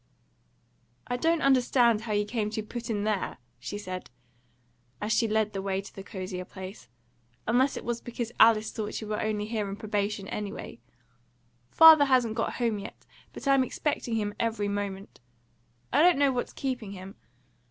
[1.05, 4.09] "I don't understand how you came to be put in there," she said,
[4.99, 6.89] as she led the way to the cozier place,
[7.45, 10.79] "unless it was because Alice thought you were only here on probation, anyway.
[11.69, 15.19] Father hasn't got home yet, but I'm expecting him every moment;
[15.93, 17.13] I don't know what's keeping him.